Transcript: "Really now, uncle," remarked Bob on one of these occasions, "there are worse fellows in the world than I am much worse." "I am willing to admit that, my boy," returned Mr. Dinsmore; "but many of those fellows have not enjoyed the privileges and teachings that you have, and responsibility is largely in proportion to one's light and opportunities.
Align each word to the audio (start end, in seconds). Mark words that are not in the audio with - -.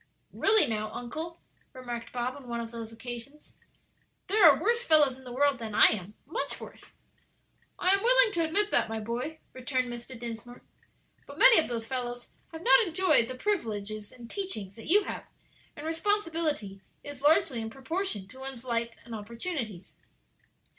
"Really 0.33 0.65
now, 0.65 0.91
uncle," 0.93 1.39
remarked 1.73 2.11
Bob 2.11 2.35
on 2.35 2.49
one 2.49 2.59
of 2.59 2.71
these 2.71 2.91
occasions, 2.91 3.53
"there 4.25 4.43
are 4.49 4.59
worse 4.59 4.83
fellows 4.83 5.15
in 5.15 5.25
the 5.25 5.31
world 5.31 5.59
than 5.59 5.75
I 5.75 5.89
am 5.89 6.15
much 6.25 6.59
worse." 6.59 6.93
"I 7.77 7.91
am 7.91 8.01
willing 8.01 8.33
to 8.33 8.43
admit 8.43 8.71
that, 8.71 8.89
my 8.89 8.99
boy," 8.99 9.37
returned 9.53 9.93
Mr. 9.93 10.17
Dinsmore; 10.17 10.63
"but 11.27 11.37
many 11.37 11.59
of 11.59 11.67
those 11.67 11.85
fellows 11.85 12.29
have 12.51 12.63
not 12.63 12.81
enjoyed 12.87 13.27
the 13.27 13.35
privileges 13.35 14.11
and 14.11 14.27
teachings 14.27 14.75
that 14.75 14.89
you 14.89 15.03
have, 15.03 15.27
and 15.75 15.85
responsibility 15.85 16.81
is 17.03 17.21
largely 17.21 17.61
in 17.61 17.69
proportion 17.69 18.27
to 18.29 18.39
one's 18.39 18.65
light 18.65 18.97
and 19.05 19.13
opportunities. 19.13 19.93